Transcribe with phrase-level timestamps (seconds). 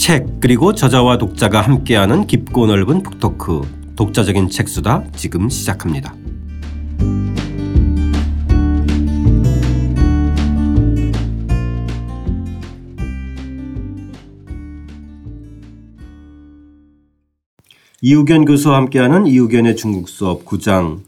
[0.00, 6.14] 책 그리고 저자와 독자가 함께하는 깊고 넓은 북토크 독자적인 책수다 지금 시작합니다.
[18.02, 21.00] 이우견 교수와 함께하는 이우견의 중국 수업 9장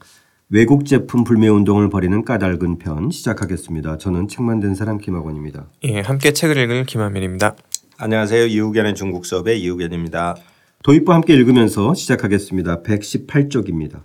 [0.50, 3.96] 외국 제품 불매 운동을 벌이는 까닭은 편 시작하겠습니다.
[3.96, 5.64] 저는 책 만 든 사람 김학원입니다.
[5.84, 7.56] 예, 함께 책을 읽을 김한민입니다.
[8.04, 8.46] 안녕하세요.
[8.46, 10.34] 이우견의 중국 수업의 이우견입니다.
[10.82, 12.82] 도입부 함께 읽으면서 시작하겠습니다.
[12.82, 14.02] 118쪽입니다.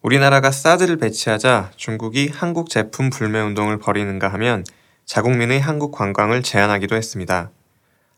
[0.00, 4.64] 우리나라가 사드를 배치하자 중국이 한국 제품 불매 운동을 벌이는가 하면
[5.04, 7.50] 자국민의 한국 관광을 제한하기도 했습니다.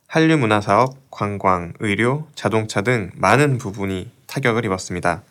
[0.07, 5.25] 한류 문화 사업, 관광, 의료, 자동차 등 많은 부분이 타격을 입었습니다.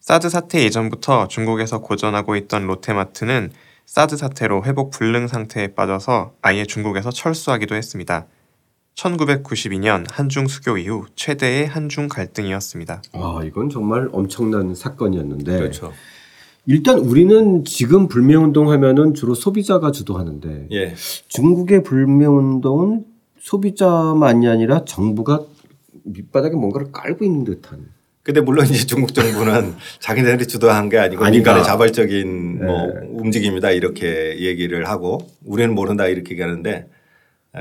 [0.00, 3.52] 사드 사태 이전부터 중국에서 고전하고 있던 롯데마트는
[3.84, 8.26] 사드 사태로 회복 불능 상태에 빠져서 아예 중국에서 철수하기도 했습니다.
[8.96, 13.02] 1992년 한중 수교 이후 최대의 한중 갈등이었습니다.
[13.12, 15.92] 아 이건 정말 엄청난 사건이었는데 그렇죠.
[16.66, 20.94] 일단 우리는 지금 불매 운동 하면은 주로 소비자가 주도하는데 예.
[21.28, 23.04] 중국의 불매 운동은
[23.38, 25.42] 소비자만이 아니라 정부가
[26.04, 27.94] 밑바닥에 뭔가를 깔고 있는 듯한.
[28.24, 31.36] 근데 물론 이제 중국 정부는 자기네들이 주도한 게 아니고 아니다.
[31.36, 32.92] 민간의 자발적인 뭐 네.
[33.10, 36.86] 움직임이다 이렇게 얘기를 하고 우리는 모른다 이렇게 얘기하는데 에,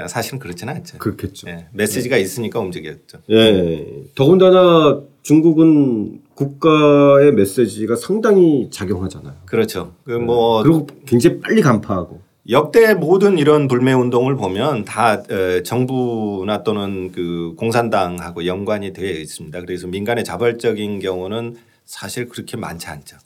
[0.08, 0.98] 사실은 그렇지는 않죠.
[0.98, 1.48] 그렇겠죠.
[1.50, 1.68] 예.
[1.74, 3.20] 메시지가 있으니까 움직였죠.
[3.30, 3.86] 예.
[4.16, 9.34] 더군다나 중국은 국가의 메시지가 상당히 작용하잖아요.
[9.46, 9.94] 그렇죠.
[10.04, 12.22] 그 뭐 그리고 굉장히 빨리 간파하고.
[12.50, 19.62] 역대 모든 이런 불매 운동을 보면 다 에, 정부나 또는 그 공산당하고 연관이 되어 있습니다.
[19.62, 23.18] 그래서 민간의 자발적인 경우는 사실 그렇게 많지 않죠.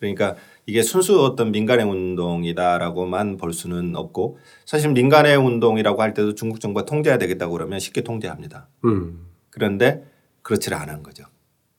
[0.00, 0.34] 그러니까
[0.66, 6.86] 이게 순수 어떤 민간의 운동이다라고만 볼 수는 없고 사실 민간의 운동이라고 할 때도 중국 정부가
[6.86, 8.68] 통제해야 되겠다고 그러면 쉽게 통제합니다.
[8.84, 9.26] 음.
[9.50, 10.04] 그런데
[10.42, 11.24] 그렇지를 않은 거죠.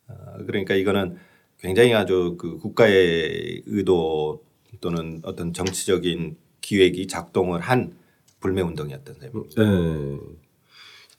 [0.07, 1.17] 어, 그러니까 이거는
[1.59, 4.43] 굉장히 아주 그 국가의 의도
[4.81, 7.93] 또는 어떤 정치적인 기획이 작동을 한
[8.41, 9.61] 불매 운동이었던 셈입니다.
[9.61, 10.19] 예.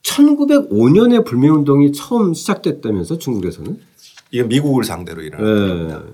[0.03, 3.79] 1905년에 불매 운동이 처음 시작됐다면서 중국에서는?
[4.31, 5.31] 이게 미국을 상대로 예.
[5.31, 6.05] 겁니다.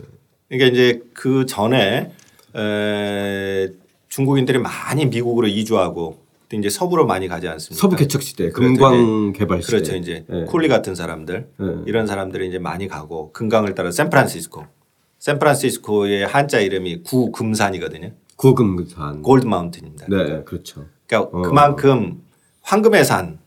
[0.50, 2.10] 그러니까 이제 그 전에
[2.56, 3.68] 에,
[4.08, 6.18] 중국인들이 많이 미국으로 이주하고
[6.48, 7.80] 또 이제 서부로 많이 가지 않습니까?
[7.80, 8.50] 서부 개척 시대.
[8.50, 9.76] 금광 개발 시대.
[9.76, 9.94] 그렇죠.
[9.94, 10.44] 이제 예.
[10.46, 11.64] 쿨리 같은 사람들 예.
[11.86, 14.64] 이런 사람들이 이제 많이 가고 금강을 따라 샌프란시스코.
[15.20, 18.10] 샌프란시스코의 한자 이름이 구금산이거든요.
[18.34, 19.22] 구금산.
[19.22, 20.06] 골드 마운틴입니다.
[20.08, 20.86] 네, 그렇죠.
[21.06, 21.42] 그러니까 어.
[21.42, 22.22] 그만큼
[22.62, 23.38] 황금의 산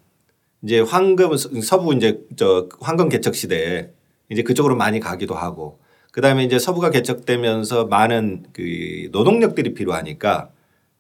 [0.63, 3.90] 이제 황금 서부 이제 저 황금 개척 시대에
[4.31, 5.80] 이제 그쪽으로 많이 가기도 하고
[6.13, 10.50] 그다음에 이제 서부가 개척되면서 많은 그 노동력들이 필요하니까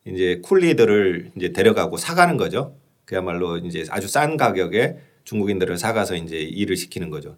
[0.07, 2.73] 이제 쿨리들을 이제 데려가고 사가는 거죠.
[3.05, 7.35] 그야말로 이제 아주 싼 가격에 중국인들을 사가서 이제 일을 시키는 거죠.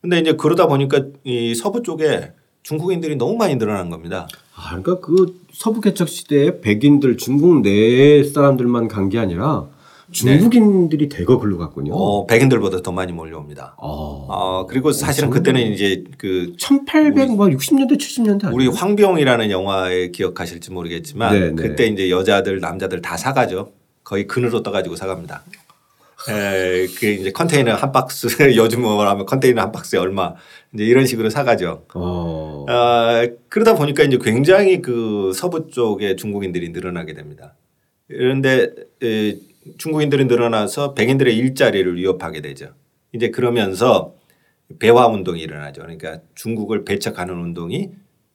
[0.00, 2.32] 근데 이제 그러다 보니까 이 서부 쪽에
[2.64, 4.26] 중국인들이 너무 많이 늘어난 겁니다.
[4.56, 9.68] 아, 그러니까 그 서부 개척 시대에 백인들 중국 내 사람들만 간 게 아니라
[10.12, 11.94] 중국인들이 대거 글로 갔군요.
[11.94, 13.76] 어, 백인들보다 더 많이 몰려옵니다.
[13.78, 13.82] 아.
[13.82, 18.54] 어, 그리고 사실은 그때는 이제 그 1860년대 70년대 아니에요?
[18.54, 21.54] 우리 황병이라는 영화에 기억하실지 모르겠지만 네, 네.
[21.54, 23.72] 그때 이제 여자들 남자들 다 사가죠.
[24.04, 25.42] 거의 근으로 떠가지고 사갑니다.
[26.28, 30.34] 에, 그 이제 컨테이너 한 박스 요즘 뭐 하면 컨테이너 한 박스에 얼마
[30.72, 31.84] 이제 이런 식으로 사가죠.
[31.94, 32.64] 어.
[32.68, 37.54] 아, 그러다 보니까 이제 굉장히 그 서부 쪽에 중국인들이 늘어나게 됩니다.
[38.08, 38.68] 그런데
[39.02, 39.36] 에,
[39.78, 42.68] 중국인들이 늘어나서 백인들의 일자리를 위협하게 되죠.
[43.12, 44.14] 이제 그러면서
[44.78, 45.82] 배화 운동이 일어나죠.
[45.82, 47.90] 그러니까 중국을 배척하는 운동이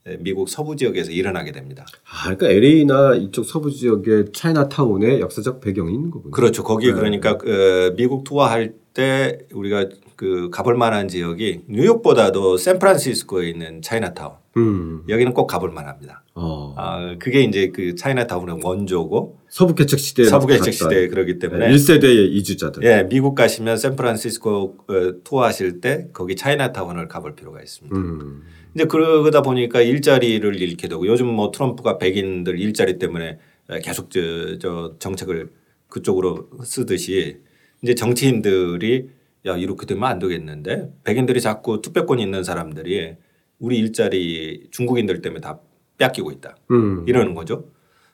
[0.06, 1.86] 에, 미국 서부 지역에서 일어나게 됩니다.
[2.06, 6.32] 아, 그러니까 LA나 이쪽 서부 지역의 차이나타운의 역사적 있는 거군요.
[6.32, 6.64] 그렇죠.
[6.64, 6.96] 거기에 네.
[6.96, 15.04] 그러니까 그 미국 투어할 때 우리가 그 가볼 만한 지역이 뉴욕보다도 샌프란시스코에 있는 차이나타운 음.
[15.08, 16.24] 여기는 꼭 가볼 만합니다.
[16.34, 16.74] 어.
[16.78, 22.32] 아, 그게 이제 그 차이나타운의 원조고 서부 개척 시대에 서부 개척 시대에 그러기 때문에 1세대의
[22.34, 22.84] 이주자들.
[22.84, 27.96] 예, 미국 가시면 샌프란시스코 어, 투어하실 때 거기 차이나타운을 가볼 필요가 있습니다.
[27.96, 28.44] 음.
[28.76, 33.40] 이제 그러다 보니까 일자리를 잃게 되고 요즘 뭐 트럼프가 백인들 일자리 때문에
[33.84, 35.50] 계속 저, 저 정책을
[35.88, 37.40] 그쪽으로 쓰듯이
[37.82, 39.10] 이제 정치인들이
[39.46, 43.16] 야 이렇게 되면 안 되겠는데 백인들이 자꾸 투표권 있는 사람들이
[43.60, 45.60] 우리 일자리 중국인들 때문에 다
[45.98, 47.06] 뺏기고 있다 음.
[47.08, 47.72] 이러는 거죠.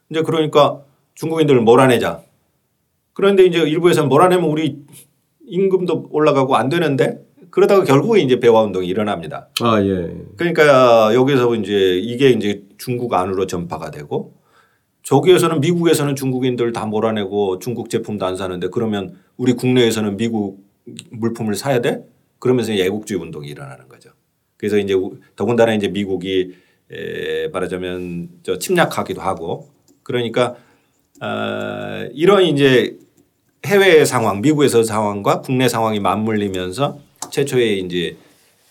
[0.09, 0.83] 이제 그러니까
[1.15, 2.23] 중국인들을 몰아내자.
[3.13, 4.77] 그런데 이제 일부에서는 몰아내면 우리
[5.45, 9.49] 임금도 올라가고 안 되는데 그러다가 결국에 이제 배화 운동이 일어납니다.
[9.61, 9.87] 아, 예.
[9.87, 10.15] 예.
[10.37, 14.33] 그러니까 여기서 이제 이게 이제 중국 안으로 전파가 되고
[15.03, 20.63] 저기에서는 미국에서는 중국인들 다 몰아내고 중국 제품도 안 사는데 그러면 우리 국내에서는 미국
[21.11, 22.03] 물품을 사야 돼?
[22.39, 24.09] 그러면서 애국주의 운동이 일어나는 거죠.
[24.57, 26.53] 그래서 이제 우- 더군다나 이제 미국이
[26.91, 29.69] 에 말하자면 저 침략하기도 하고
[30.03, 30.55] 그러니까
[31.21, 32.97] 어 이런 이제
[33.65, 36.99] 해외 상황, 미국에서 상황과 국내 상황이 맞물리면서
[37.31, 38.17] 최초의 이제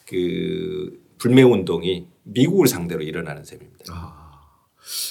[0.07, 4.15] 그 불매 운동이 미국을 상대로 일어나는 셈입니다.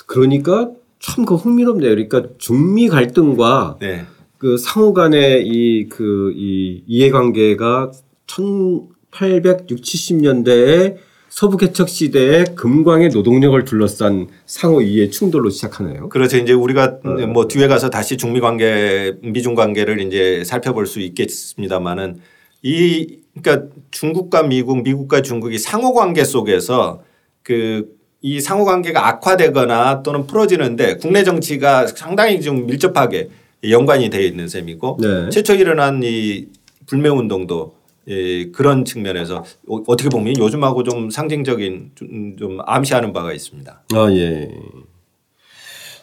[0.05, 1.89] 그러니까 참 그 흥미롭네요.
[1.89, 4.05] 그러니까 중미 갈등과 네.
[4.37, 7.91] 그 상호 간의 이 그이 이해관계가
[8.27, 10.97] 1860, 70년대에
[11.31, 16.09] 서부 개척 시대의 금광의 노동력을 둘러싼 상호 이해 충돌로 시작하네요.
[16.09, 16.99] 그래서 이제 우리가
[17.33, 22.19] 뭐 뒤에 가서 다시 중미 관계, 미중 관계를 이제 살펴볼 수 있겠습니다만은
[22.61, 27.01] 이 그러니까 중국과 미국, 미국과 중국이 상호 관계 속에서
[27.41, 33.29] 그 이 상호 관계가 악화되거나 또는 풀어지는데 국내 정치가 상당히 좀 밀접하게
[33.69, 35.29] 연관이 되어 있는 셈이고 네.
[35.29, 36.45] 최초 일어난 이
[36.85, 37.75] 불매 운동도
[38.07, 43.83] 예, 그런 측면에서 어- 어떻게 보면 요즘하고 좀 상징적인 좀, 좀 암시하는 바가 있습니다.
[43.93, 44.49] 아, 예.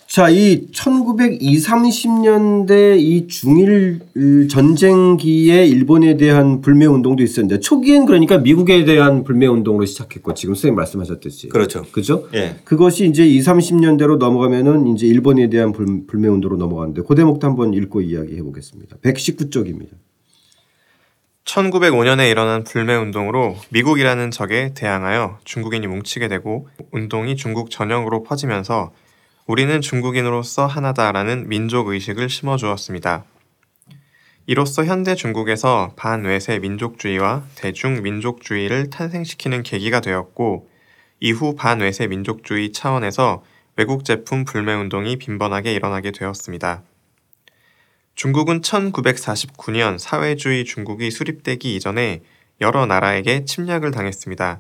[0.07, 4.01] 자, 이 1920, 30년대 이 중일
[4.49, 10.77] 전쟁기에 일본에 대한 불매 운동도 있었는데 초기엔 그러니까 미국에 대한 불매 운동으로 시작했고 지금 선생님
[10.77, 11.51] 말씀하셨듯이.
[11.51, 11.83] 그렇죠.
[11.93, 12.27] 그죠?
[12.33, 12.57] 예.
[12.65, 17.75] 그것이 이제 20, 30년대로 넘어가면은 이제 일본에 대한 불, 불매 운동으로 넘어가는데 그 대목도 한번
[17.75, 18.97] 읽고 이야기해 보겠습니다.
[19.03, 19.91] 119쪽입니다.
[21.49, 28.93] 1905년에 일어난 불매 운동으로 미국이라는 적에 대항하여 중국인이 뭉치게 되고 운동이 중국 전역으로 퍼지면서
[29.47, 33.25] 우리는 중국인으로서 하나다라는 민족 의식을 심어 주었습니다.
[34.47, 40.69] 이로써 현대 중국에서 반외세 민족주의와 대중 민족주의를 탄생시키는 계기가 되었고
[41.21, 43.43] 이후 반외세 민족주의 차원에서
[43.77, 46.83] 외국 제품 불매 운동이 빈번하게 일어나게 되었습니다.
[48.19, 52.23] 중국은 1949년 사회주의 중국이 수립되기 이전에
[52.61, 54.59] 여러 나라에게 침략을 당했습니다.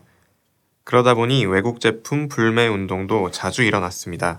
[0.84, 4.38] 그러다 보니 외국 제품 불매 운동도 자주 일어났습니다.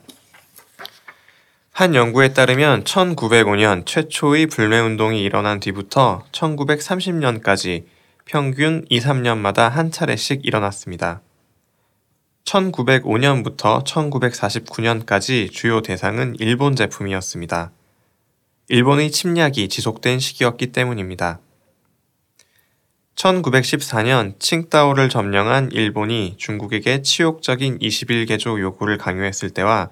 [1.74, 7.84] 한 연구에 따르면 1905년 최초의 불매 운동이 일어난 뒤부터 1930년까지
[8.24, 11.20] 평균 2, 3년마다 한 차례씩 일어났습니다.
[12.46, 17.74] 1905년부터 1949년까지 주요 대상은 일본 제품이었습니다.
[18.72, 21.40] 일본의 침략이 지속된 시기였기 때문입니다.
[23.16, 29.90] 1914년 칭다오를 점령한 일본이 중국에게 치욕적인 21개조 요구를 강요했을 때와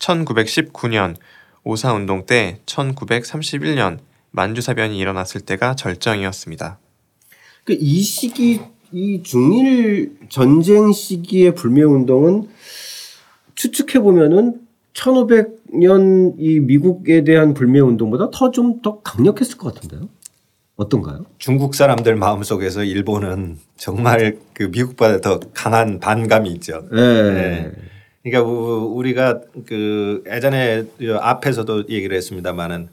[0.00, 1.14] 1919년
[1.62, 4.00] 오사운동 때 1931년
[4.32, 6.80] 만주사변이 일어났을 때가 절정이었습니다.
[7.62, 8.60] 그이 시기
[8.92, 12.48] 이 중일 전쟁 시기의 불매 운동은
[13.54, 14.65] 추측해 보면은
[14.96, 20.08] 1500년 이 미국에 대한 불매 운동보다 더 좀 더 강력했을 것 같은데요.
[20.76, 21.24] 어떤가요?
[21.38, 26.84] 중국 사람들 마음속에서 일본은 정말 그 미국보다 더 강한 반감이 있죠.
[26.92, 27.32] 네.
[27.32, 27.72] 네.
[28.22, 30.84] 그러니까 우- 우리가 그 예전에
[31.20, 32.88] 앞에서도 얘기를 했습니다마는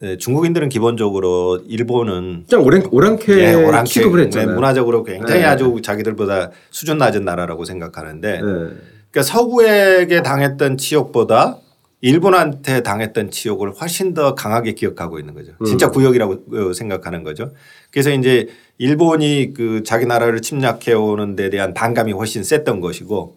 [0.00, 4.48] 네, 중국인들은 기본적으로 일본은 그냥 오랑 오랑캐 예, 오랑캐, 취급을 했잖아요.
[4.48, 5.46] 네, 문화적으로 굉장히 네.
[5.46, 8.68] 아주 자기들보다 수준 낮은 나라라고 생각하는데 네.
[9.12, 11.58] 그러니까 서구에게 당했던 치욕보다
[12.00, 15.52] 일본한테 당했던 치욕을 훨씬 더 강하게 기억하고 있는 거죠.
[15.64, 17.52] 진짜 구역이라고 어, 생각하는 거죠.
[17.92, 23.36] 그래서 이제 일본이 그 자기 나라를 침략해 오는 데 대한 반감이 훨씬 셌던 것이고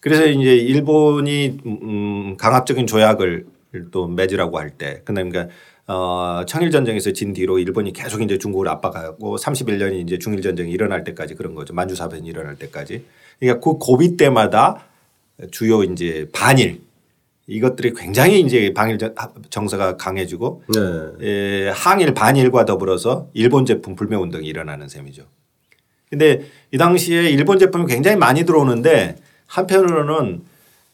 [0.00, 3.46] 그래서 이제 일본이 음 강압적인 조약을
[3.90, 5.48] 또 맺으라고 할 때 그러니까
[5.86, 11.04] 어 청일 전쟁에서 진 뒤로 일본이 계속 이제 중국을 압박하고 31년이 이제 중일 전쟁이 일어날
[11.04, 11.72] 때까지 그런 거죠.
[11.72, 13.04] 만주 사변이 일어날 때까지.
[13.40, 14.88] 그러니까 그 고비 때마다
[15.50, 16.80] 주요 이제 반일
[17.46, 19.14] 이것들이 굉장히 이제 방일 정-
[19.50, 20.62] 정서가 강해지고
[21.20, 21.26] 네.
[21.26, 25.24] 에, 항일 반일과 더불어서 일본 제품 불매 운동이 일어나는 셈이죠.
[26.08, 30.42] 근데 이 당시에 일본 제품이 굉장히 많이 들어오는데 한편으로는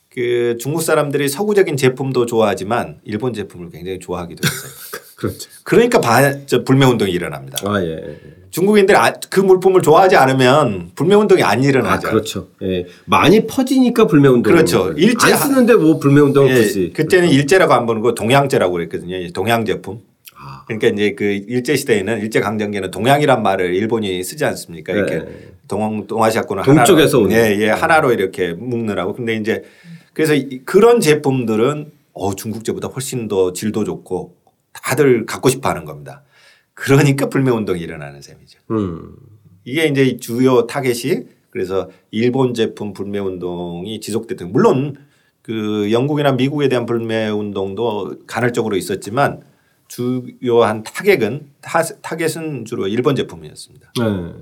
[0.08, 4.72] 그 중국 사람들이 서구적인 제품도 좋아하지만 일본 제품을 굉장히 좋아하기도 했어요.
[5.20, 5.50] 그렇죠.
[5.64, 7.58] 그러니까 반, 저 불매 운동이 일어납니다.
[7.66, 8.00] 아 예.
[8.50, 12.08] 중국인들이 아- 그 물품을 좋아하지 않으면 불매 운동이 안아 일어나죠.
[12.08, 12.48] 그렇죠.
[12.62, 12.86] 예.
[13.04, 14.52] 많이 퍼지니까 불매 운동.
[14.52, 14.92] 그렇죠.
[14.96, 16.92] 일제 안 쓰는데 뭐 불매 운동을 예, 굳이.
[16.94, 19.16] 그때는 일제라고 안 부르고 동양제라고 그랬거든요.
[19.16, 20.00] 이 동양 제품.
[20.36, 20.64] 아.
[20.66, 24.94] 그러니까 이제 그 일제 시대에는 일제 강점기에는 동양이란 말을 일본이 쓰지 않습니까?
[24.94, 25.24] 이렇게 네.
[25.68, 27.36] 동 동아시아권을 동쪽에서 하나로, 오는.
[27.36, 29.12] 예, 예, 하나로 이렇게 묶느라고.
[29.14, 29.62] 근데 이제
[30.14, 34.34] 그래서 이- 그런 제품들은 어 중국제보다 훨씬 더 질도 좋고
[34.72, 36.22] 다들 갖고 싶어 하는 겁니다.
[36.74, 38.58] 그러니까 불매 운동이 일어나는 셈이죠.
[38.70, 39.14] 음.
[39.64, 44.96] 이게 이제 주요 타겟이 그래서 일본 제품 불매 운동이 지속됐던 물론
[45.42, 49.42] 그 영국이나 미국에 대한 불매 운동도 간헐적으로 있었지만
[49.88, 53.92] 주요한 타겟은 타, 타겟은 주로 일본 제품이었습니다.
[53.98, 54.32] 네.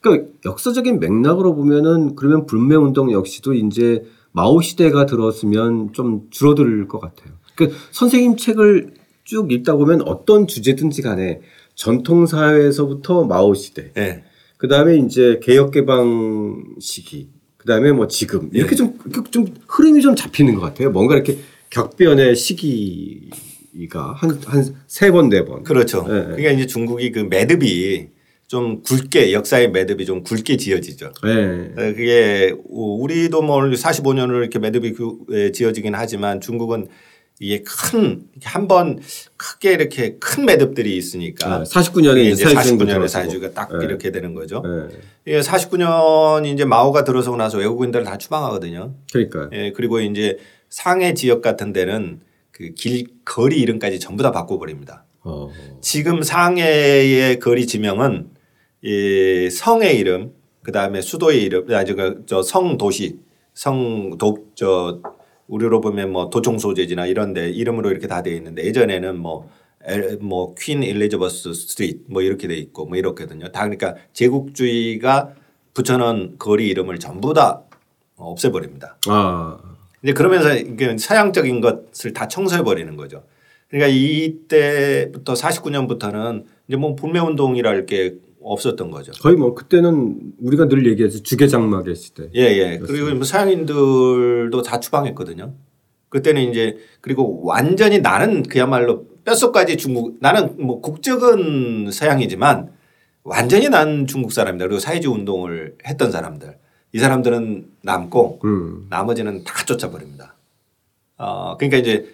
[0.00, 7.00] 그러니까 역사적인 맥락으로 보면은 그러면 불매 운동 역시도 이제 마오 시대가 들어서면 좀 줄어들 것
[7.00, 7.32] 같아요.
[7.54, 11.40] 그 선생님 책을 쭉 읽다 보면 어떤 주제든지 간에
[11.74, 14.24] 전통 사회에서부터 마오 시대, 네.
[14.58, 18.98] 그 다음에 이제 개혁 개방 시기, 그 다음에 뭐 지금 이렇게 좀,
[19.30, 20.90] 좀 흐름이 좀 잡히는 것 같아요.
[20.90, 21.38] 뭔가 이렇게
[21.70, 25.62] 격변의 시기가 한 한 세 번 네 번.
[25.62, 26.02] 그렇죠.
[26.02, 26.24] 네.
[26.24, 28.08] 그러니까 이제 중국이 그 매듭이
[28.48, 31.12] 좀 굵게 역사의 매듭이 좀 굵게 지어지죠.
[31.24, 31.30] 네.
[31.72, 36.88] 어, 그게 우리도 뭐 45년을 이렇게 매듭이 그- 에, 지어지긴 하지만 중국은
[37.42, 38.98] 이게 큰 한 번
[39.36, 43.08] 크게 이렇게 큰 매듭들이 있으니까 49년에 이게 이제 이제 사회주의가 49년에 들어서고.
[43.08, 43.84] 사회주의가 딱 네.
[43.84, 44.62] 이렇게 되는 거죠.
[44.64, 44.96] 네.
[45.26, 48.94] 예, 49년 이제 마오가 들어서고 나서 외국인들을 다 추방하거든요.
[49.12, 49.50] 그러니까요.
[49.52, 50.38] 예, 그리고 이제
[50.70, 52.20] 상해 지역 같은 데는
[52.52, 55.04] 그 길 거리 이름까지 전부 다 바꿔 버립니다.
[55.24, 55.48] 어.
[55.80, 58.28] 지금 상해의 거리 지명은
[58.82, 60.32] 이 성의 이름,
[60.62, 61.92] 그 다음에 수도의 이름, 아니
[62.26, 63.18] 저성 도시,
[63.54, 65.00] 성도저
[65.52, 69.50] 우리로 보면 뭐 도청 소재지나 이런데 이름으로 이렇게 다 되어 있는데 예전에는 뭐
[70.20, 73.52] 뭐 Queen Elizabeth Street 뭐 이렇게 돼 있고 뭐 이렇거든요.
[73.52, 75.34] 다 그러니까 제국주의가
[75.74, 77.62] 붙여놓은 거리 이름을 전부 다
[78.16, 78.96] 없애버립니다.
[79.08, 79.58] 아.
[80.02, 83.22] 이제 그러면서 이게 서양적인 것을 다 청소해 버리는 거죠.
[83.68, 89.12] 그러니까 이때부터 49년부터는 이제 뭐 불매 운동이랄 게 없었던 거죠.
[89.20, 92.28] 거의 뭐 그때는 우리가 늘 얘기해서 주계장막의 시대.
[92.34, 92.78] 예, 예.
[92.78, 95.54] 그리고 뭐 서양인들도 다 추방했거든요.
[96.08, 102.70] 그때는 이제 그리고 완전히 나는 그야말로 뼛속까지 중국 나는 뭐 국적은 서양이지만
[103.24, 104.66] 완전히 난 중국 사람이다.
[104.66, 106.56] 그리고 사회주의 운동을 했던 사람들.
[106.92, 108.86] 이 사람들은 남고 음.
[108.90, 110.36] 나머지는 다 쫓아버립니다.
[111.16, 112.06] 어, 그러니까 이제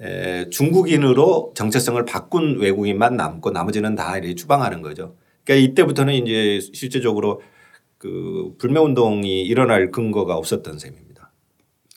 [0.00, 5.14] 에, 중국인으로 정체성을 바꾼 외국인만 남고 나머지는 다 이렇게 추방하는 거죠.
[5.48, 7.40] 그러니까 이때부터는 이제 실제적으로
[7.96, 11.32] 그 불매 운동이 일어날 근거가 없었던 셈입니다.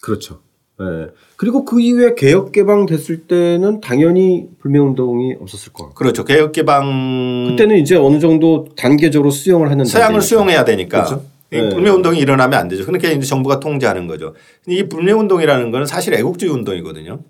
[0.01, 0.41] 그렇죠.
[0.79, 1.09] 예.
[1.35, 5.95] 그리고 그 이후에 개혁 개방 됐을 때는 당연히 불매 운동이 없었을 것 같고.
[5.95, 6.23] 그렇죠.
[6.23, 10.21] 개혁 개방 그때는 이제 어느 정도 단계적으로 수용을 하는 서양을.
[10.21, 11.25] 수용해야 되니까 그렇죠.
[11.51, 11.69] 이 네.
[11.69, 12.85] 불매 운동이 일어나면 안 되죠.
[12.85, 14.33] 그러니까 이제 정부가 통제하는 거죠.
[14.67, 17.21] 이 불매 운동이라는 거는 사실 애국주의 운동이거든요.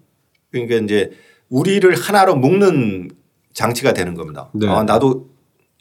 [0.52, 1.10] 그러니까 이제
[1.50, 3.10] 우리를 하나로 묶는
[3.54, 4.50] 장치가 되는 겁니다.
[4.54, 4.68] 네.
[4.68, 5.31] 아, 나도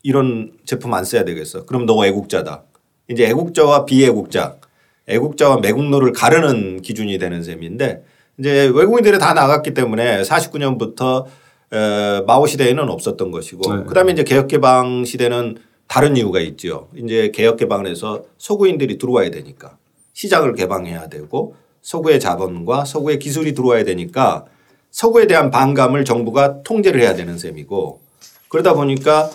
[0.02, 1.66] 이런 제품 안 써야 되겠어.
[1.66, 2.64] 그럼 너 애국자다.
[3.08, 4.56] 이제 애국자와 비애국자,
[5.08, 8.04] 애국자와 매국노를 가르는 기준이 되는 셈인데
[8.38, 11.26] 이제 외국인들이 다 나갔기 때문에 49년부터
[11.72, 13.84] 에, 마오 시대에는 없었던 것이고 네.
[13.84, 16.88] 그다음에 이제 개혁 개방 시대는 다른 이유가 있죠.
[16.96, 19.76] 이제 개혁 개방을 해서 서구인들이 들어와야 되니까
[20.14, 24.44] 시장을 개방해야 되고 서구의 자본과 서구의 기술이 들어와야 되니까
[24.90, 28.00] 서구에 대한 반감을 정부가 통제를 해야 되는 셈이고
[28.48, 29.30] 그러다 보니까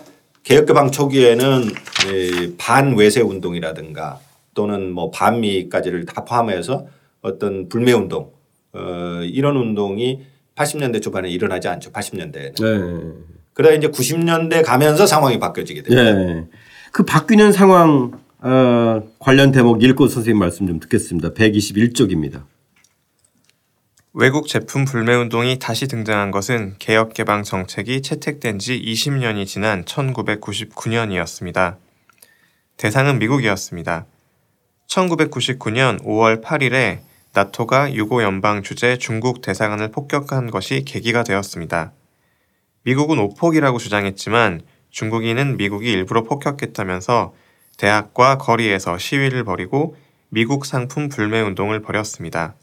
[0.45, 4.19] 개혁 개방 초기에는 이 반외세 운동이라든가
[4.53, 6.85] 또는 뭐 반미까지를 다 포함해서
[7.21, 8.31] 어떤 불매 운동
[8.71, 10.21] 어 이런 운동이
[10.55, 11.91] 80년대 초반에 일어나지 않죠.
[11.91, 12.55] 80년대에는.
[12.61, 13.13] 네.
[13.53, 15.99] 그러다 이제 90년대 가면서 상황이 바뀌어지게 돼요.
[15.99, 16.45] 예.
[16.91, 21.29] 그 바뀌는 상황 어, 관련 대목 읽고 선생님 말씀 좀 듣겠습니다.
[21.29, 22.43] 121쪽입니다.
[24.17, 31.75] 외국 제품 불매 운동이 다시 등장한 것은 개혁 개방 정책이 채택된 지 20년이 지난 1999년이었습니다.
[32.77, 34.05] 대상은 미국이었습니다.
[34.87, 36.99] 1999년 5월 8일에
[37.33, 41.91] 나토가 유고 연방 주재 중국 대사관을 폭격한 것이 계기가 되었습니다.
[42.83, 47.33] 미국은 오폭이라고 주장했지만 중국인은 미국이 일부러 폭격했다면서
[47.77, 49.97] 대학과 거리에서 시위를 벌이고
[50.29, 52.55] 미국 상품 불매 운동을 벌였습니다.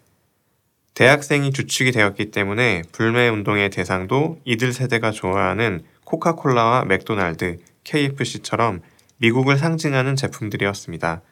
[0.95, 8.81] 대학생이 주축이 되었기 때문에 불매 운동의 대상도 이들 세대가 좋아하는 코카콜라와 맥도날드, KFC처럼
[9.17, 11.23] 미국을 상징하는 제품들이었습니다.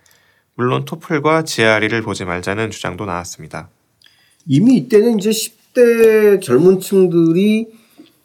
[0.55, 3.69] 물론 토플과 GRE를 보지 말자는 주장도 나왔습니다.
[4.47, 7.67] 이미 이때는 이제 10대 젊은 층들이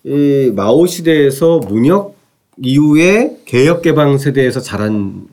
[0.05, 2.15] 이 마오 시대에서 문혁
[2.61, 5.27] 이후에 개혁 개방 세대에서 자란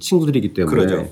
[0.00, 1.10] 친구들이기 때문에 그러죠.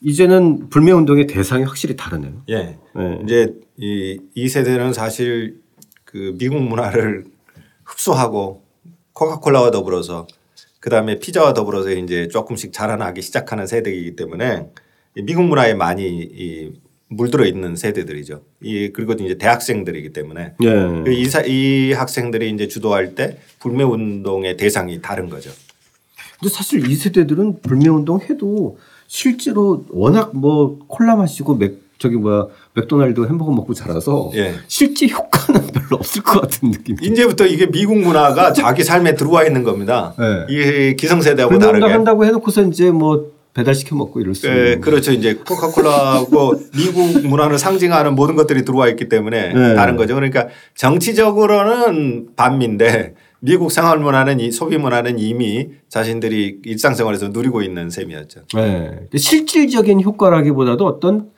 [0.00, 2.42] 이제는 불매 운동의 대상이 확실히 다르네요.
[2.48, 2.78] 예.
[2.94, 3.20] 네.
[3.24, 5.60] 이제 이, 이 세대는 사실
[6.04, 7.24] 그 미국 문화를
[7.84, 8.62] 흡수하고
[9.12, 10.26] 코카콜라와 더불어서
[10.80, 14.68] 그 다음에 피자와 더불어서 이제 조금씩 자라나기 시작하는 세대이기 때문에
[15.16, 16.72] 이 미국 문화에 많이 이
[17.08, 18.42] 물들어 있는 세대들이죠.
[18.62, 20.68] 이 그리고 이제 대학생들이기 때문에 예.
[21.04, 25.50] 그 이, 사, 이 학생들이 이제 주도할 때 불매 운동의 대상이 다른 거죠.
[26.38, 32.46] 근데 사실 이 세대들은 불매 운동 해도 실제로 워낙 뭐 콜라 마시고 맥 저기 뭐야
[32.74, 34.54] 맥도날드 햄버거 먹고 자라서 예.
[34.68, 36.96] 실제 효과는 별로 없을 것 같은 느낌.
[37.02, 40.12] 이제부터 이게 미국 문화가 자기 삶에 들어와 있는 겁니다.
[40.18, 40.46] 네.
[40.50, 41.86] 이게 기성세대하고 다르게.
[41.86, 44.80] 한다고 해놓고서 이제 뭐 배달 시켜 먹고 이럴 수 예, 있는.
[44.82, 45.12] 그렇죠.
[45.12, 49.74] 이제 코카콜라하고 미국 문화를 상징하는 모든 것들이 들어와 있기 때문에 네.
[49.74, 50.14] 다른 거죠.
[50.14, 58.46] 그러니까 정치적으로는 반미인데 미국 생활 문화는 이 소비 문화는 이미 자신들이 일상생활에서 누리고 있는 셈이었죠.
[58.54, 59.06] 네.
[59.14, 61.30] 실질적인 효과라기보다도 어떤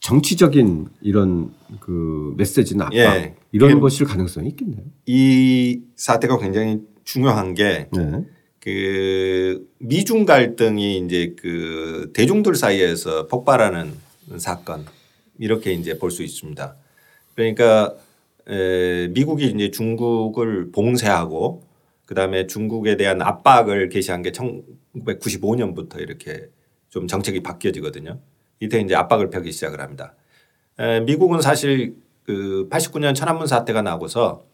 [0.00, 3.34] 정치적인 이런 그 메시지나 압박 예.
[3.52, 4.82] 이런 것일 가능성이 있겠네요.
[5.06, 8.24] 이 사태가 굉장히 중요한 게 네.
[8.60, 13.92] 그 미중 갈등이 이제 그 대중들 사이에서 폭발하는
[14.38, 14.86] 사건
[15.38, 16.76] 이렇게 이제 볼 수 있습니다.
[17.34, 17.94] 그러니까
[18.48, 21.62] 에 미국이 이제 중국을 봉쇄하고
[22.06, 26.48] 그다음에 중국에 대한 압박을 개시한 게 1995년부터 이렇게
[26.88, 28.20] 좀 정책이 바뀌어지거든요.
[28.60, 30.14] 이때 이제 압박을 펴기 시작을 합니다.
[30.78, 34.44] 에 미국은 사실 그 89년 천안문 사태가 나고서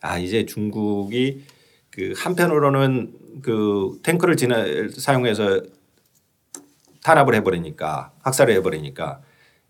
[0.00, 1.42] 아 이제 중국이
[1.90, 4.64] 그 한편으로는 그 탱크를 지나
[4.96, 5.62] 사용해서
[7.02, 9.20] 탄압을 해버리니까 학살을 해버리니까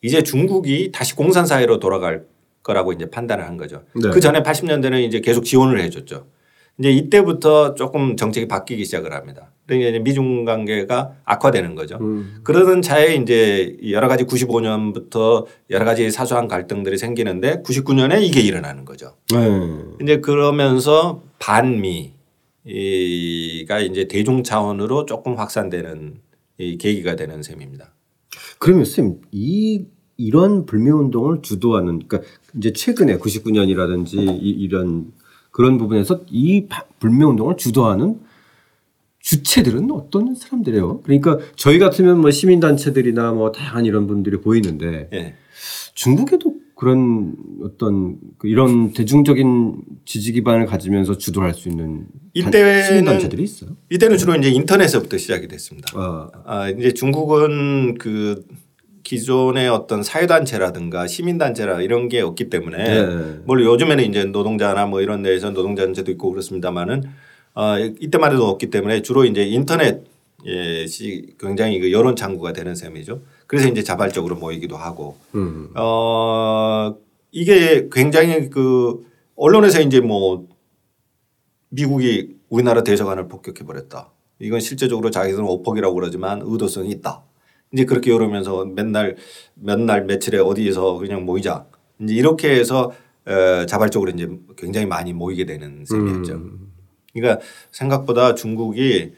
[0.03, 2.27] 이제 중국이 다시 공산 사회로 돌아갈
[2.63, 3.83] 거라고 이제 판단을 한 거죠.
[3.95, 4.11] 네.
[4.11, 6.27] 그 전에 80년대는 이제 계속 지원을 해줬죠.
[6.79, 9.53] 이제 이때부터 조금 정책이 바뀌기 시작을 합니다.
[9.67, 11.99] 그러니까 이제 미중 관계가 악화되는 거죠.
[12.01, 12.41] 음.
[12.45, 19.17] 그러던 차에 이제 여러 가지 95년부터 여러 가지 사소한 갈등들이 생기는데 99년에 이게 일어나는 거죠.
[19.33, 19.39] 네.
[20.03, 22.13] 이제 그러면서 반미가
[23.81, 26.17] 이제 대중 차원으로 조금 확산되는
[26.59, 27.95] 이 계기가 되는 셈입니다.
[28.59, 29.85] 그러면 쌤, 이
[30.17, 35.13] 이런 불매 운동을 주도하는 그러니까 이제 최근에 99년이라든지 이, 이런
[35.51, 38.21] 그런 부분에서 이 바- 불매 운동을 주도하는
[39.21, 41.01] 주체들은 어떤 사람들이에요?
[41.03, 45.35] 그러니까 저희 같으면 뭐 시민 단체들이나 뭐 다양한 이런 분들이 보이는데 예.
[45.95, 53.45] 중국에도 그런 어떤 그 이런 대중적인 지지 기반을 가지면서 주도할 수 있는 이때는 시민 단체들이
[53.45, 53.77] 있어요.
[53.91, 55.93] 이때는 주로 이제 인터넷에서부터 시작이 됐습니다.
[55.95, 58.45] 아, 아, 이제 중국은 그
[59.03, 63.39] 기존의 어떤 사회단체라든가 시민단체라 이런 게 없기 때문에 네.
[63.45, 67.05] 물론 요즘에는 이제 노동자나 뭐 이런 데에서 노동자단체도 있고 그렇습니다만은
[67.55, 70.05] 어, 이때만 해도 없기 때문에 주로 이제 인터넷
[70.45, 73.21] 예, 시 굉장히 그 여론 창구가 되는 셈이죠.
[73.47, 75.71] 그래서 이제 자발적으로 모이기도 하고 음.
[75.77, 76.97] 어
[77.31, 80.49] 이게 굉장히 그 언론에서 이제 뭐
[81.69, 84.11] 미국이 우리나라 대사관을 폭격해 버렸다.
[84.41, 87.23] 이건 실제적으로 자기들은 오폭이라고 그러지만 의도성이 있다.
[87.73, 89.17] 이제 그렇게 이러면서 맨날
[89.55, 91.67] 몇 날 며칠에 어디에서 그냥 모이자.
[92.01, 92.93] 이제 이렇게 해서
[93.27, 96.43] 어, 자발적으로 이제 굉장히 많이 모이게 되는 셈이었죠.
[97.13, 99.13] 그러니까 생각보다 중국이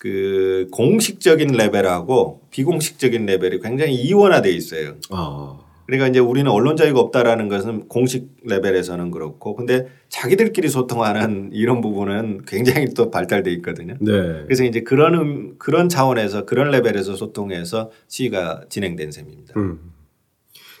[0.00, 4.96] 그 공식적인 레벨하고 비공식적인 레벨이 굉장히 이원화돼 있어요.
[5.10, 5.58] 아.
[5.86, 12.42] 그러니까 이제 우리는 언론 자유가 없다라는 것은 공식 레벨에서는 그렇고 근데 자기들끼리 소통하는 이런 부분은
[12.46, 13.94] 굉장히 또 발달돼 있거든요.
[14.00, 14.42] 네.
[14.44, 19.54] 그래서 이제 그런 음- 그런 차원에서 그런 레벨에서 소통해서 시위가 진행된 셈입니다.
[19.58, 19.78] 음.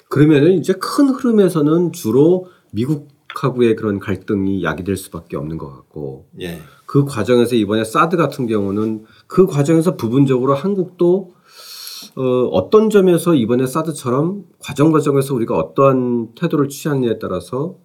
[0.08, 6.60] 그러면은 이제 큰 흐름에서는 주로 미국하고의 그런 갈등이 야기될 수밖에 없는 것 같고 예.
[6.86, 11.33] 그 과정에서 이번에 사드 같은 경우는 그 과정에서 부분적으로 한국도
[12.16, 12.22] 어,
[12.52, 17.76] 어떤 점에서 이번에 사드처럼 과정 과정에서 우리가 어떠한 태도를 취하느냐에 따라서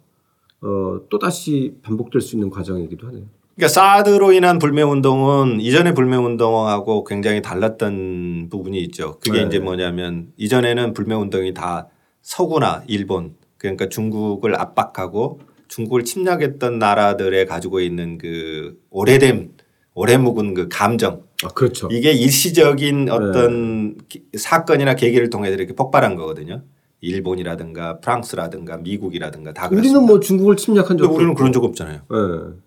[0.61, 3.23] 어, 또 다시 반복될 수 있는 과정이기도 하네요.
[3.55, 9.19] 그러니까 사드로 인한 불매 운동은 이전의 불매 운동하고 굉장히 달랐던 부분이 있죠.
[9.19, 9.47] 그게 네.
[9.47, 11.87] 이제 뭐냐면 이전에는 불매 운동이 다
[12.21, 19.51] 서구나 일본 그러니까 중국을 압박하고 중국을 침략했던 나라들에 가지고 있는 그 오래된
[19.93, 21.87] 오래 묵은 그 감정 아, 그렇죠.
[21.91, 26.63] 이게 일시적인 어떤 기- 사건이나 계기를 통해서 이렇게 폭발한 거거든요.
[27.01, 30.05] 일본이라든가 프랑스라든가 미국이라든가 다 우리는 그렇습니다.
[30.11, 31.33] 뭐 중국을 침략한 적도 우리는.
[31.33, 31.95] 그런 적 없잖아요.
[31.95, 32.15] 예.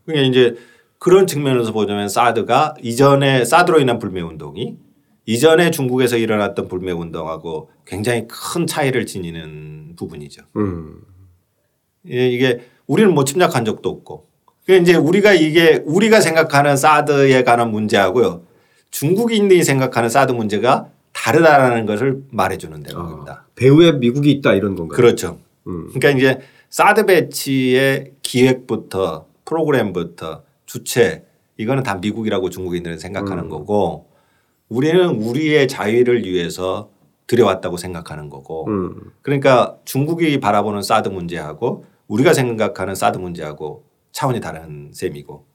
[0.06, 0.54] 그러니까 이제
[0.98, 4.76] 그런 측면에서 보자면 사드가 이전에 사드로 인한 불매 운동이
[5.26, 10.42] 이전에 중국에서 일어났던 불매 운동하고 굉장히 큰 차이를 지니는 부분이죠.
[10.56, 11.02] 음.
[12.10, 14.26] 예, 이게 우리는 뭐 침략한 적도 없고.
[14.64, 18.44] 그러니까 이제 우리가 이게 우리가 생각하는 사드에 관한 문제하고요.
[18.92, 23.46] 중국인들이 생각하는 사드 문제가 다르다라는 것을 말해주는 대목입니다.
[23.56, 24.96] 배후에 미국이 있다 이런 건가요?
[24.96, 25.40] 그렇죠.
[25.66, 25.88] 음.
[25.92, 26.38] 그러니까 이제
[26.70, 31.24] 사드 배치의 기획부터 프로그램부터 주체
[31.56, 34.06] 이거는 다 미국이라고 중국인들은 생각하는 거고
[34.68, 36.90] 우리는 우리의 자유를 위해서
[37.26, 39.12] 들여왔다고 생각하는 거고 음.
[39.22, 45.51] 그러니까 중국이 바라보는 사드 문제하고 우리가 생각하는 사드 문제하고 차원이 다른 셈이고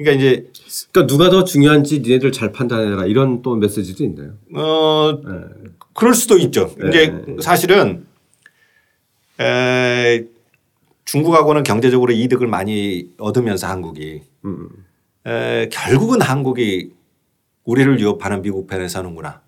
[0.00, 0.50] 그러니까 이제
[0.92, 4.32] 그러니까 누가 더 중요한지 니네들 잘 판단해라 이런 또 메시지도 있나요?
[4.54, 5.70] 어 네.
[5.92, 6.74] 그럴 수도 있죠.
[6.78, 6.88] 네.
[6.88, 8.06] 이제 사실은
[9.38, 10.24] 에,
[11.04, 14.68] 중국하고는 경제적으로 이득을 많이 얻으면서 한국이 음.
[15.26, 16.92] 에, 결국은 한국이
[17.64, 19.42] 우리를 위협하는 미국 편에 서는구나.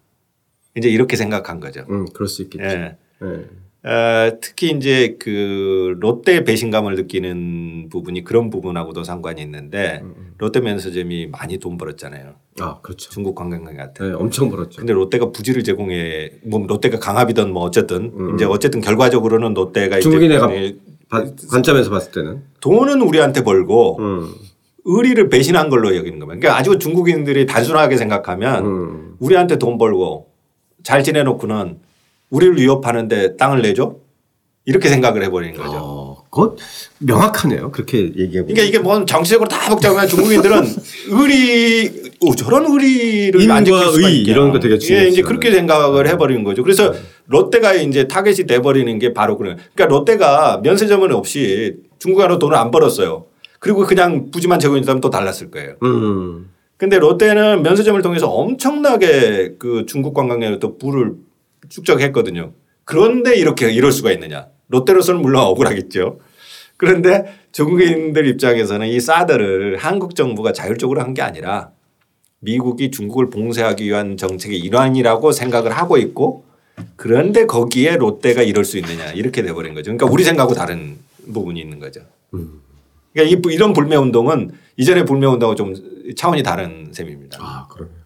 [0.76, 1.86] 이제 이렇게 생각한 거죠.
[1.88, 2.64] 음, 그럴 수 있겠죠.
[2.64, 2.96] 예.
[3.22, 3.48] 예.
[3.84, 11.26] 어, 특히 이제 그 롯데 배신감을 느끼는 부분이 그런 부분하고도 상관이 있는데 음, 롯데 면세점이
[11.28, 12.34] 많이 돈 벌었잖아요.
[12.60, 13.10] 아, 그렇죠.
[13.10, 14.04] 중국 관광객한테.
[14.08, 14.78] 네, 엄청 벌었죠.
[14.78, 18.34] 근데 롯데가 부지를 제공해 뭐 롯데가 강압이든 뭐 어쨌든 음.
[18.36, 20.38] 이제 어쨌든 결과적으로는 롯데가 중국인의
[21.08, 22.42] 관- 관점에서 봤을 때는.
[22.60, 24.32] 돈은 우리한테 벌고 음.
[24.84, 26.38] 의리를 배신한 걸로 여기는 겁니다.
[26.38, 29.16] 그러니까 아주 중국인들이 단순하게 생각하면 음.
[29.18, 30.28] 우리한테 돈 벌고
[30.84, 31.78] 잘 지내놓고는
[32.32, 33.96] 우리를 위협하는데 땅을 내줘
[34.64, 35.72] 이렇게 생각을 해버리는 거죠.
[35.74, 36.56] 어, 그것
[36.98, 37.72] 명확하네요.
[37.72, 38.46] 그렇게 얘기해 보면.
[38.46, 40.64] 그러니까 이게 뭐 정치적으로 다 복잡하면 중국인들은
[41.10, 44.32] 의리 오, 저런 의리를 인과 안 지킬 수가 의 있냐.
[44.32, 45.10] 이런 거 되게 예, 중요했어요.
[45.12, 46.62] 이제 그렇게 생각을 해버리는 거죠.
[46.62, 46.94] 그래서
[47.26, 49.58] 롯데가 이제 타겟이 돼버리는 게 바로 그런.
[49.74, 53.26] 그러니까 롯데가 면세점은 없이 중국하고 돈을 안 벌었어요.
[53.58, 55.74] 그리고 그냥 부지만 제공했다면 또 달랐을 거예요.
[55.82, 56.50] 음.
[56.78, 61.14] 근데 롯데는 면세점을 통해서 엄청나게 그 중국 관광객에 또 부를
[61.68, 62.52] 축적했거든요.
[62.84, 64.46] 그런데 이렇게 이럴 수가 있느냐.
[64.68, 66.18] 롯데로서는 물론 억울하겠죠.
[66.76, 71.70] 그런데 중국인들 입장에서는 이 사드를 한국 정부가 자율적으로 한 게 아니라
[72.40, 76.44] 미국이 중국을 봉쇄하기 위한 정책의 일환이라고 생각을 하고 있고
[76.96, 79.90] 그런데 거기에 롯데가 이럴 수 있느냐 이렇게 돼버린 거죠.
[79.92, 80.96] 그러니까 우리 생각하고 다른
[81.32, 82.00] 부분이 있는 거죠.
[83.12, 85.74] 그러니까 이- 이런 불매 운동은 이전의 불매 운동과 좀
[86.16, 87.38] 차원이 다른 셈입니다.
[87.40, 88.01] 아, 그러네요.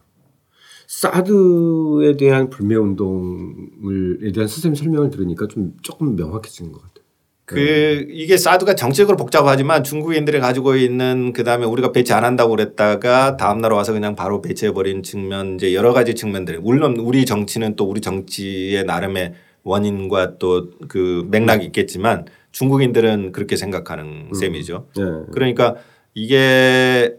[0.86, 7.04] 사드에 대한 불매 운동을에 대한 선생님 설명을 들으니까 좀 조금 명확해진 것 같아요.
[7.44, 13.60] 그 이게 사드가 정책으로 복잡하지만 중국인들이 가지고 있는 그다음에 우리가 배치 안 한다고 그랬다가 다음
[13.60, 17.84] 날 와서 그냥 바로 배치해 버린 측면 이제 여러 가지 측면들 물론 우리 정치는 또
[17.84, 24.88] 우리 정치의 나름의 원인과 또 그 맥락이 있겠지만 중국인들은 그렇게 생각하는 셈이죠.
[24.98, 25.02] 예.
[25.32, 25.76] 그러니까
[26.14, 27.14] 이게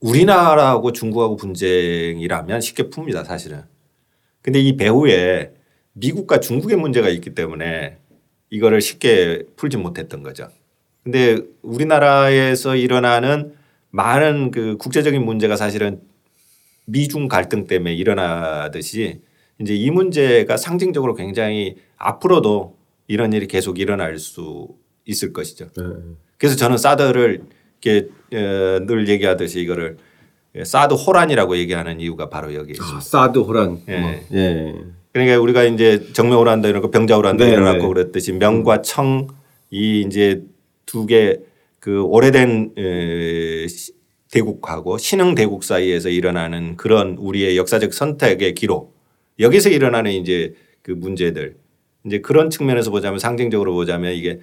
[0.00, 3.62] 우리나라하고 중국하고 분쟁이라면 쉽게 풉니다 사실은.
[4.42, 5.52] 근데 이 배후에
[5.94, 7.98] 미국과 중국의 문제가 있기 때문에
[8.50, 10.48] 이거를 쉽게 풀지 못했던 거죠.
[11.02, 13.54] 근데 우리나라에서 일어나는
[13.90, 16.00] 많은 그 국제적인 문제가 사실은
[16.86, 19.20] 미중 갈등 때문에 일어나듯이
[19.60, 22.76] 이제 이 문제가 상징적으로 굉장히 앞으로도
[23.08, 24.68] 이런 일이 계속 일어날 수
[25.04, 25.68] 있을 것이죠.
[25.78, 25.82] 예.
[26.36, 27.42] 그래서 저는 사드를
[27.80, 29.96] 이렇게 어, 늘 얘기하듯이 이거를
[30.64, 32.96] 사드 호란이라고 얘기하는 이유가 바로 여기 있습니다.
[32.96, 33.80] 아, 사드 호란.
[33.88, 33.98] 예.
[34.00, 34.10] 뭐.
[34.32, 34.74] 예.
[35.12, 37.88] 그러니까 우리가 이제 정명 호란도 이런 거 병자 호란도 네, 일어났고 네.
[37.88, 39.26] 그랬듯이 명과 청이
[40.06, 40.42] 이제
[40.86, 41.36] 두 개
[41.80, 42.74] 그 오래된
[44.30, 48.94] 대국하고 신흥 대국 사이에서 일어나는 그런 우리의 역사적 선택의 기록
[49.38, 51.56] 여기서 일어나는 이제 그 문제들
[52.04, 54.40] 이제 그런 측면에서 보자면 상징적으로 보자면 이게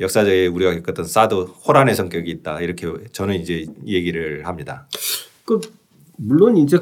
[0.00, 4.86] 역사적에 우리가 겪었던 사드 호란의 성격이 있다 이렇게 저는 이제 얘기를 합니다.
[5.44, 5.60] 그
[6.16, 6.78] 물론 이제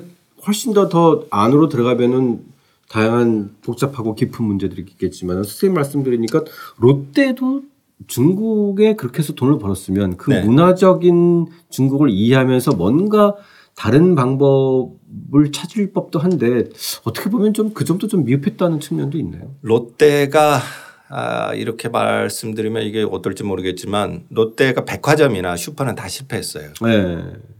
[0.47, 2.41] 훨씬 더 더 안으로 들어가면은
[2.89, 6.45] 다양한 복잡하고 깊은 문제들이 있겠지만 선생님 말씀 드리니까
[6.79, 7.63] 롯데도
[8.07, 10.43] 중국에 그렇게 해서 돈을 벌었으면 그 네.
[10.43, 13.35] 문화적인 중국을 이해하면서 뭔가
[13.75, 16.69] 다른 방법을 찾을 법도 한데
[17.05, 19.55] 어떻게 보면 좀 그 점도 좀 미흡했다는 측면도 있나요?
[19.63, 20.61] 롯데가
[21.11, 26.71] 아, 이렇게 말씀드리면 이게 어떨지 모르겠지만 롯데가 백화점이나 슈퍼는 다 실패했어요.
[26.83, 27.19] 네.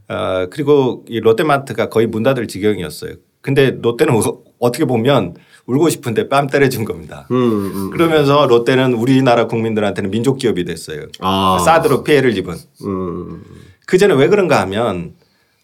[0.09, 3.15] 아, 그리고 이 롯데마트가 거의 문 닫을 지경이었어요.
[3.41, 5.35] 근데 롯데는 어- 어떻게 보면
[5.67, 7.27] 울고 싶은데 뺨 때려준 겁니다.
[7.31, 7.91] 음, 음.
[7.91, 11.07] 그러면서 롯데는 우리나라 국민들한테는 민족 기업이 됐어요.
[11.21, 11.59] 아.
[11.65, 12.57] 사드로 피해를 입은.
[12.85, 13.43] 음.
[13.87, 15.15] 그 전에 왜 그런가 하면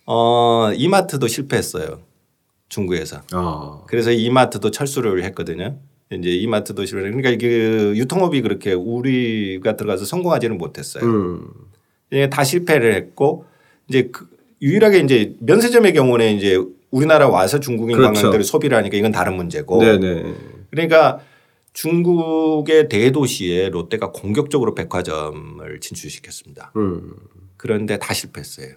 [0.07, 2.01] 어, 이마트도 실패했어요.
[2.69, 3.23] 중국에서.
[3.33, 3.81] 아.
[3.87, 5.79] 그래서 이마트도 철수를 했거든요.
[6.13, 7.11] 이제 이마트도 실패.
[7.11, 11.05] 그러니까 그 유통업이 그렇게 우리가 들어가서 성공하지는 못했어요.
[11.05, 11.49] 음.
[12.13, 13.47] 예, 다 실패를 했고
[13.89, 14.29] 이제 그
[14.63, 16.59] 유일하게 이제 면세점의 경우는 이제
[16.91, 18.13] 우리나라 와서 중국인 그렇죠.
[18.13, 19.81] 관광객들이 소비를 하니까 이건 다른 문제고.
[19.81, 20.35] 네네.
[20.71, 21.21] 그러니까
[21.73, 26.73] 중국의 대도시에 롯데가 공격적으로 백화점을 진출시켰습니다.
[26.77, 27.15] 음.
[27.57, 28.69] 그런데 다 실패했어요.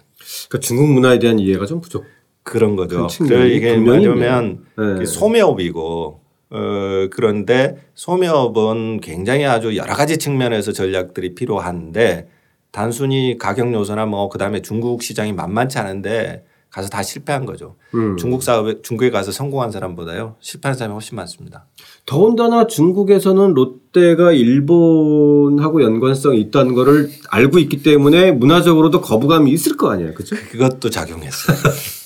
[0.48, 2.04] 그러니까 중국 문화에 대한 이해가 좀 부족.
[2.42, 3.02] 그런 거죠.
[3.02, 4.64] 큰 측면이 그래서 이게 뭐냐면.
[4.76, 5.04] 네.
[5.04, 12.28] 소매업이고 어 그런데 소매업은 굉장히 아주 여러 가지 측면에서 전략들이 필요한데
[12.70, 17.76] 단순히 가격 요소나 뭐 그다음에 중국 시장이 만만치 않은데 가서 다 실패한 거죠.
[17.94, 18.16] 음.
[18.18, 21.66] 중국 사업에 중국에 가서 성공한 사람보다요 실패한 사람이 훨씬 많습니다.
[22.04, 30.12] 더군다나 중국에서는 롯데가 일본하고 연관성이 있다는 거를 알고 있기 때문에 문화적으로도 거부감이 있을 거 아니에요.
[30.14, 30.36] 그렇죠?
[30.50, 31.56] 그것도 작용했어요.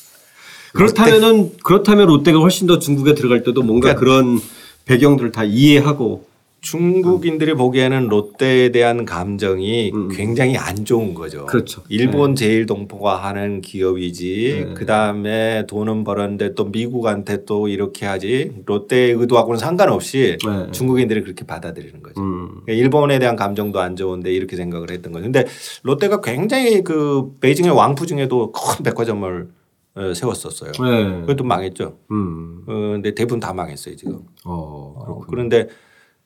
[0.73, 4.41] 그렇다면은 그렇다면 롯데가 훨씬 더 중국에 들어갈 때도 뭔가 그러니까 그런
[4.87, 6.33] 배경들을 다 이해하고
[6.63, 11.45] 중국인들이 보기에는 롯데에 대한 감정이 굉장히 안 좋은 거죠.
[11.47, 11.83] 그렇죠.
[11.89, 14.69] 일본 제일 동포가 하는 기업이지.
[14.75, 18.53] 그 다음에 돈은 벌었는데 또 미국한테 또 이렇게 하지.
[18.65, 20.71] 롯데 의도하고는 상관없이 네.
[20.71, 22.21] 중국인들이 그렇게 받아들이는 거죠.
[22.21, 22.61] 음.
[22.65, 25.25] 그러니까 일본에 대한 감정도 안 좋은데 이렇게 생각을 했던 거죠.
[25.25, 25.45] 근데
[25.83, 29.62] 롯데가 굉장히 그 베이징의 왕푸 중에도 큰 백화점을 어,
[29.95, 30.73] 세웠었어요.
[30.73, 31.21] 네.
[31.21, 31.99] 그것도 망했죠.
[32.11, 32.65] 음.
[32.67, 34.21] 어, 근데 대부분 다 망했어요 지금.
[34.45, 34.95] 어.
[34.97, 35.69] 어, 그런데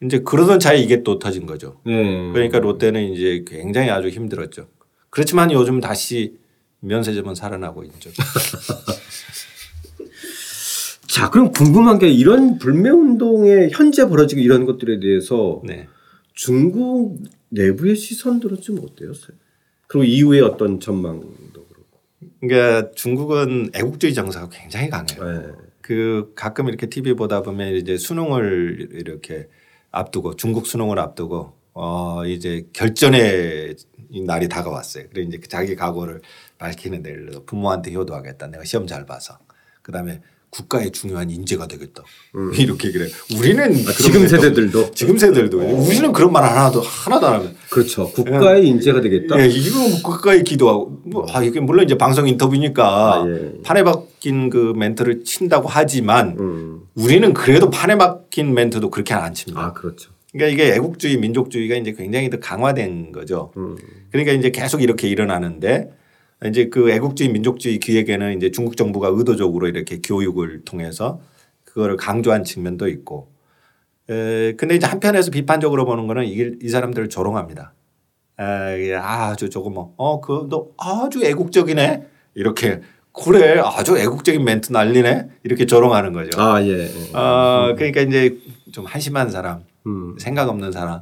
[0.03, 1.81] 이제 그러던 차에 이게 또 터진 거죠.
[1.85, 2.31] 네.
[2.33, 4.69] 그러니까 롯데는 이제 굉장히 아주 힘들었죠.
[5.11, 6.39] 그렇지만 요즘 다시
[6.81, 8.11] 면세점은 살아나고 있죠.
[11.09, 15.89] 자, 그럼 궁금한 게 이런 불매 운동에 현재 벌어지고 이런 것들에 대해서 네.
[16.35, 17.17] 중국
[17.49, 19.13] 내부의 시선들은 좀 어때요?
[19.87, 21.33] 그리고 이후에 어떤 전망도
[22.49, 25.25] 그러니까 중국은 애국주의 정서가 굉장히 강해요.
[25.25, 25.53] 네.
[25.81, 29.49] 그 가끔 이렇게 TV 보다 보면 이제 수능을 이렇게
[29.91, 33.77] 앞두고 중국 수능을 앞두고 어 이제 결전의
[34.11, 35.05] 이 날이 다가왔어요.
[35.11, 36.23] 그래 이제 자기 각오를
[36.59, 38.49] 밝히는데 예를 들어 부모한테 효도하겠다.
[38.49, 39.39] 내가 시험 잘 봐서.
[39.83, 40.21] 그다음에
[40.57, 42.03] 국가의 중요한 인재가 되겠다.
[42.59, 43.07] 이렇게 그래.
[43.37, 48.11] 우리는 아, 지금 게 세대들도 지금 세대들도 우리는 그런 말 하나도 하나도 안 하면 그렇죠.
[48.11, 49.39] 국가의 인재가 되겠다.
[49.41, 53.63] 예, 이거 뭐 국가에 기도하고 뭐, 아 이게 물론 이제 방송 인터뷰니까 아, 예.
[53.63, 56.81] 판에 박힌 그 멘트를 친다고 하지만 음.
[56.95, 59.61] 우리는 그래도 판에 박힌 멘트도 그렇게 안 칩니다.
[59.61, 60.11] 아, 그렇죠.
[60.33, 63.53] 그러니까 이게 애국주의 민족주의가 이제 굉장히 더 강화된 거죠.
[63.57, 63.77] 음.
[64.11, 65.91] 그러니까 이제 계속 이렇게 일어나는데
[66.49, 71.21] 이제 그 애국주의 민족주의 기획에는 이제 중국 정부가 의도적으로 이렇게 교육을 통해서
[71.65, 73.29] 그거를 강조한 측면도 있고.
[74.09, 77.75] 에 근데 이제 한편에서 비판적으로 보는 거는 이게 이 사람들을 조롱합니다.
[78.39, 82.07] 에, 아주 조금 뭐, 어, 그, 너 아주 애국적이네?
[82.35, 82.83] 이렇게,
[83.13, 85.29] 그래, 아주 애국적인 멘트 날리네?
[85.43, 86.41] 이렇게 조롱하는 거죠.
[86.41, 86.85] 아, 예.
[86.85, 87.17] 예.
[87.17, 88.39] 어, 그러니까 이제
[88.73, 90.17] 좀 한심한 사람, 음.
[90.19, 91.01] 생각 없는 사람.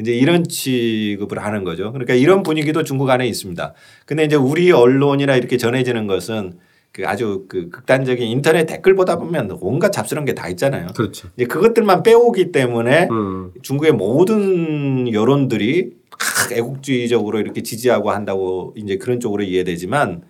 [0.00, 1.92] 이제 이런 취급을 하는 거죠.
[1.92, 3.74] 그러니까 이런 분위기도 중국 안에 있습니다.
[4.04, 6.58] 근데 이제 우리 언론이나 이렇게 전해지는 것은
[6.92, 10.88] 그 아주 그 극단적인 인터넷 댓글 보다 보면 온갖 잡스러운 게 다 있잖아요.
[10.94, 11.28] 그렇죠.
[11.36, 13.52] 이제 그것들만 빼오기 때문에 음.
[13.62, 20.22] 중국의 모든 여론들이 막 애국주의적으로 이렇게 지지하고 한다고 이제 그런 쪽으로 이해되지만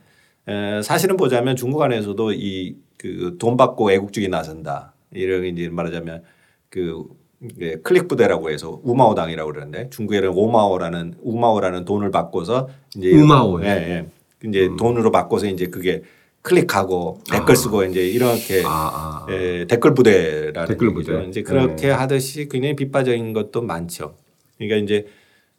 [0.48, 6.22] 에, 사실은 보자면 중국 안에서도 이 그 돈 받고 애국주의 나선다 이런 이제 말하자면
[6.70, 7.04] 그
[7.42, 13.64] 이게 클릭 부대라고 해서 우마오 당이라고 그러는데 중국에는 오마오라는 우마오라는 돈을 받고서 이제 우마오요?
[13.64, 14.06] 예, 예.
[14.48, 16.02] 이제 돈으로 바꿔서 이제 그게
[16.42, 19.26] 클릭하고 댓글 쓰고 이제 이렇게 아, 아.
[19.30, 20.94] 예, 댓글 부대라는 댓글.
[20.94, 21.24] 부대.
[21.28, 24.14] 이제 그렇게 하듯이 굉장히 비판적인 것도 많죠.
[24.56, 25.06] 그러니까 이제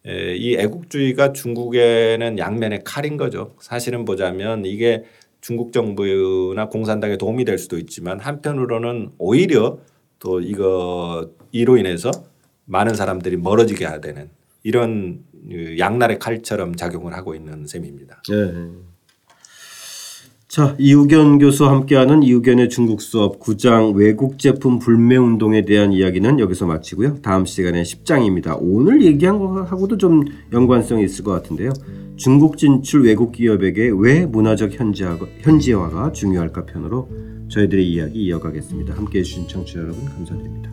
[0.06, 3.54] 에, 이 애국주의가 중국에는 양면의 칼인 거죠.
[3.60, 5.04] 사실은 보자면 이게
[5.40, 9.78] 중국 정부나 공산당에 도움이 될 수도 있지만 한편으로는 오히려
[10.18, 12.10] 또 이거 이로 인해서
[12.66, 14.30] 많은 사람들이 멀어지게 되는
[14.62, 18.22] 이런 그 양날의 칼처럼 작용을 하고 있는 셈입니다.
[18.32, 18.88] 예.
[20.48, 26.66] 자, 이우견 교수와 함께하는 이우견의 중국 수업 9장 외국 제품 불매 운동에 대한 이야기는 여기서
[26.66, 27.20] 마치고요.
[27.20, 28.56] 다음 시간에 10장입니다.
[28.58, 31.72] 오늘 얘기한 거하고도 좀 연관성이 있을 것 같은데요.
[32.16, 37.08] 중국 진출 외국 기업에게 왜 문화적 현지화가 중요할까 편으로
[37.48, 38.94] 저희들의 이야기 이어가겠습니다.
[38.94, 40.68] 함께해 주신 청취자 여러분 감사드립니다.